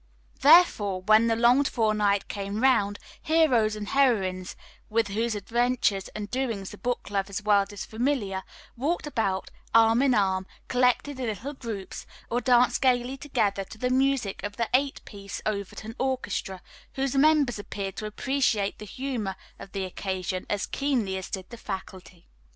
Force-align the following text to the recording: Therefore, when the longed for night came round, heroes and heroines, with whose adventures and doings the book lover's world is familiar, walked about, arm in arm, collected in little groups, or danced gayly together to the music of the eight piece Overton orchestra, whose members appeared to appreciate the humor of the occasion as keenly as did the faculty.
Therefore, 0.39 1.03
when 1.03 1.27
the 1.27 1.35
longed 1.35 1.67
for 1.67 1.93
night 1.93 2.27
came 2.27 2.63
round, 2.63 2.97
heroes 3.21 3.75
and 3.75 3.87
heroines, 3.89 4.55
with 4.89 5.09
whose 5.09 5.35
adventures 5.35 6.07
and 6.15 6.27
doings 6.31 6.71
the 6.71 6.79
book 6.79 7.11
lover's 7.11 7.43
world 7.43 7.71
is 7.71 7.85
familiar, 7.85 8.41
walked 8.75 9.05
about, 9.05 9.51
arm 9.75 10.01
in 10.01 10.15
arm, 10.15 10.47
collected 10.67 11.19
in 11.19 11.27
little 11.27 11.53
groups, 11.53 12.07
or 12.31 12.41
danced 12.41 12.81
gayly 12.81 13.15
together 13.15 13.63
to 13.65 13.77
the 13.77 13.91
music 13.91 14.41
of 14.41 14.57
the 14.57 14.67
eight 14.73 15.05
piece 15.05 15.39
Overton 15.45 15.93
orchestra, 15.99 16.63
whose 16.93 17.15
members 17.15 17.59
appeared 17.59 17.95
to 17.97 18.07
appreciate 18.07 18.79
the 18.79 18.85
humor 18.85 19.35
of 19.59 19.71
the 19.71 19.83
occasion 19.85 20.47
as 20.49 20.65
keenly 20.65 21.15
as 21.15 21.29
did 21.29 21.51
the 21.51 21.57
faculty. 21.57 22.27